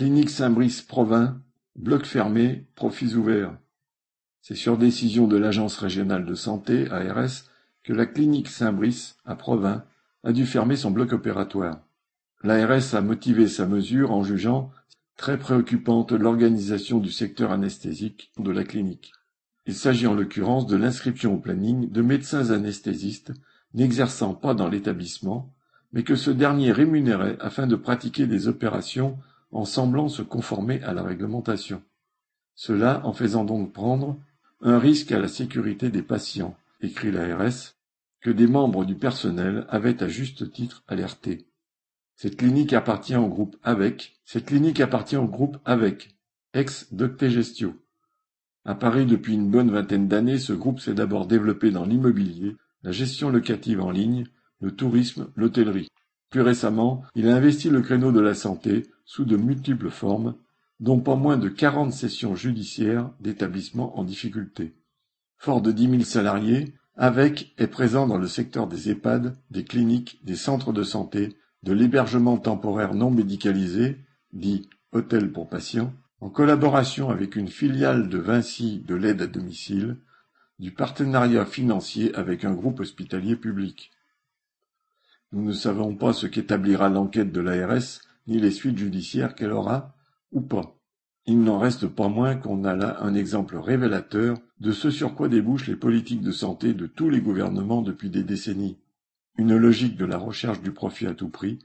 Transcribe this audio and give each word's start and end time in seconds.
Clinique 0.00 0.30
Saint-Brice 0.30 0.80
Provins, 0.80 1.42
bloc 1.76 2.06
fermé, 2.06 2.64
profits 2.74 3.16
ouverts. 3.16 3.54
C'est 4.40 4.54
sur 4.54 4.78
décision 4.78 5.26
de 5.26 5.36
l'Agence 5.36 5.76
régionale 5.76 6.24
de 6.24 6.34
santé, 6.34 6.90
ARS, 6.90 7.44
que 7.84 7.92
la 7.92 8.06
clinique 8.06 8.48
Saint-Brice, 8.48 9.18
à 9.26 9.34
Provins, 9.34 9.84
a 10.24 10.32
dû 10.32 10.46
fermer 10.46 10.76
son 10.76 10.90
bloc 10.90 11.12
opératoire. 11.12 11.82
L'ARS 12.42 12.94
a 12.94 13.02
motivé 13.02 13.46
sa 13.46 13.66
mesure 13.66 14.12
en 14.12 14.24
jugeant 14.24 14.70
très 15.18 15.38
préoccupante 15.38 16.12
l'organisation 16.12 16.98
du 16.98 17.12
secteur 17.12 17.52
anesthésique 17.52 18.32
de 18.38 18.52
la 18.52 18.64
clinique. 18.64 19.12
Il 19.66 19.74
s'agit 19.74 20.06
en 20.06 20.14
l'occurrence 20.14 20.66
de 20.66 20.76
l'inscription 20.78 21.34
au 21.34 21.38
planning 21.38 21.90
de 21.90 22.00
médecins 22.00 22.52
anesthésistes 22.52 23.34
n'exerçant 23.74 24.32
pas 24.32 24.54
dans 24.54 24.68
l'établissement, 24.68 25.52
mais 25.92 26.04
que 26.04 26.16
ce 26.16 26.30
dernier 26.30 26.72
rémunérait 26.72 27.36
afin 27.38 27.66
de 27.66 27.76
pratiquer 27.76 28.26
des 28.26 28.48
opérations 28.48 29.18
en 29.52 29.64
semblant 29.64 30.08
se 30.08 30.22
conformer 30.22 30.82
à 30.82 30.92
la 30.92 31.02
réglementation. 31.02 31.82
Cela 32.54 33.04
en 33.04 33.12
faisant 33.12 33.44
donc 33.44 33.72
prendre 33.72 34.20
un 34.60 34.78
risque 34.78 35.12
à 35.12 35.18
la 35.18 35.28
sécurité 35.28 35.90
des 35.90 36.02
patients, 36.02 36.56
écrit 36.80 37.10
l'ARS, 37.10 37.74
que 38.20 38.30
des 38.30 38.46
membres 38.46 38.84
du 38.84 38.94
personnel 38.94 39.66
avaient 39.68 40.02
à 40.02 40.08
juste 40.08 40.52
titre 40.52 40.84
alerté. 40.86 41.46
Cette 42.16 42.36
clinique 42.36 42.74
appartient 42.74 43.16
au 43.16 43.28
groupe 43.28 43.56
Avec, 43.62 44.20
cette 44.24 44.46
clinique 44.46 44.80
appartient 44.80 45.16
au 45.16 45.26
groupe 45.26 45.56
Avec, 45.64 46.16
ex-Doctegestio. 46.52 47.74
À 48.66 48.74
Paris 48.74 49.06
depuis 49.06 49.34
une 49.34 49.50
bonne 49.50 49.70
vingtaine 49.70 50.06
d'années, 50.06 50.38
ce 50.38 50.52
groupe 50.52 50.80
s'est 50.80 50.92
d'abord 50.92 51.26
développé 51.26 51.70
dans 51.70 51.86
l'immobilier, 51.86 52.56
la 52.82 52.92
gestion 52.92 53.30
locative 53.30 53.80
en 53.80 53.90
ligne, 53.90 54.26
le 54.60 54.76
tourisme, 54.76 55.30
l'hôtellerie. 55.34 55.88
Plus 56.30 56.42
récemment, 56.42 57.02
il 57.16 57.28
a 57.28 57.34
investi 57.34 57.68
le 57.70 57.82
créneau 57.82 58.12
de 58.12 58.20
la 58.20 58.34
santé 58.34 58.84
sous 59.04 59.24
de 59.24 59.36
multiples 59.36 59.90
formes, 59.90 60.36
dont 60.78 61.00
pas 61.00 61.16
moins 61.16 61.36
de 61.36 61.48
quarante 61.48 61.92
sessions 61.92 62.36
judiciaires 62.36 63.10
d'établissements 63.20 63.98
en 63.98 64.04
difficulté. 64.04 64.74
Fort 65.36 65.60
de 65.60 65.72
dix 65.72 65.88
mille 65.88 66.06
salariés, 66.06 66.74
avec 66.96 67.52
est 67.58 67.66
présent 67.66 68.06
dans 68.06 68.18
le 68.18 68.28
secteur 68.28 68.68
des 68.68 68.90
EHPAD, 68.90 69.36
des 69.50 69.64
cliniques, 69.64 70.20
des 70.24 70.36
centres 70.36 70.72
de 70.72 70.84
santé, 70.84 71.36
de 71.62 71.72
l'hébergement 71.72 72.38
temporaire 72.38 72.94
non 72.94 73.10
médicalisé, 73.10 73.98
dit 74.32 74.68
hôtel 74.92 75.32
pour 75.32 75.48
patients, 75.48 75.92
en 76.20 76.30
collaboration 76.30 77.10
avec 77.10 77.36
une 77.36 77.48
filiale 77.48 78.08
de 78.08 78.18
Vinci 78.18 78.84
de 78.86 78.94
l'aide 78.94 79.22
à 79.22 79.26
domicile, 79.26 79.96
du 80.58 80.70
partenariat 80.72 81.46
financier 81.46 82.14
avec 82.14 82.44
un 82.44 82.52
groupe 82.52 82.80
hospitalier 82.80 83.34
public. 83.34 83.90
Nous 85.32 85.44
ne 85.44 85.52
savons 85.52 85.94
pas 85.94 86.12
ce 86.12 86.26
qu'établira 86.26 86.88
l'enquête 86.88 87.30
de 87.30 87.40
l'ARS, 87.40 88.00
ni 88.26 88.40
les 88.40 88.50
suites 88.50 88.78
judiciaires 88.78 89.34
qu'elle 89.34 89.52
aura, 89.52 89.94
ou 90.32 90.40
pas. 90.40 90.76
Il 91.26 91.40
n'en 91.40 91.58
reste 91.58 91.86
pas 91.86 92.08
moins 92.08 92.34
qu'on 92.34 92.64
a 92.64 92.74
là 92.74 92.98
un 93.02 93.14
exemple 93.14 93.56
révélateur 93.56 94.38
de 94.58 94.72
ce 94.72 94.90
sur 94.90 95.14
quoi 95.14 95.28
débouchent 95.28 95.68
les 95.68 95.76
politiques 95.76 96.22
de 96.22 96.32
santé 96.32 96.74
de 96.74 96.86
tous 96.86 97.10
les 97.10 97.20
gouvernements 97.20 97.82
depuis 97.82 98.10
des 98.10 98.24
décennies. 98.24 98.78
Une 99.36 99.56
logique 99.56 99.96
de 99.96 100.04
la 100.04 100.18
recherche 100.18 100.60
du 100.60 100.72
profit 100.72 101.06
à 101.06 101.14
tout 101.14 101.28
prix, 101.28 101.60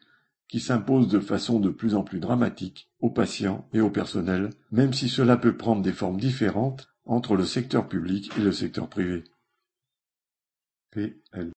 qui 0.47 0.59
s'impose 0.59 1.07
de 1.07 1.19
façon 1.19 1.59
de 1.59 1.69
plus 1.69 1.95
en 1.95 2.03
plus 2.03 2.19
dramatique 2.19 2.91
aux 2.99 3.09
patients 3.09 3.67
et 3.73 3.81
au 3.81 3.89
personnel, 3.89 4.51
même 4.71 4.93
si 4.93 5.09
cela 5.09 5.37
peut 5.37 5.57
prendre 5.57 5.81
des 5.81 5.91
formes 5.91 6.19
différentes 6.19 6.89
entre 7.05 7.35
le 7.35 7.45
secteur 7.45 7.87
public 7.87 8.31
et 8.37 8.41
le 8.41 8.51
secteur 8.51 8.87
privé. 8.89 9.23